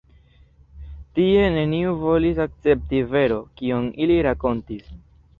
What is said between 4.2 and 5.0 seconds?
rakontis.